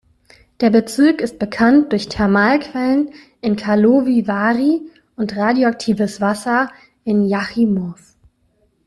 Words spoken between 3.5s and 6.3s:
Karlovy Vary und radioaktives